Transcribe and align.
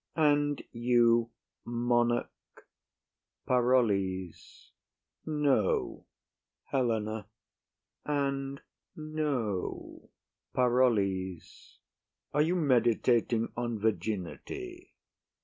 And 0.15 0.63
you, 0.71 1.29
monarch! 1.63 2.65
PAROLLES. 3.45 4.71
No. 5.27 6.07
HELENA. 6.71 7.27
And 8.05 8.61
no. 8.95 10.09
PAROLLES. 10.55 11.77
Are 12.33 12.41
you 12.41 12.55
meditating 12.55 13.51
on 13.55 13.77
virginity? 13.77 14.95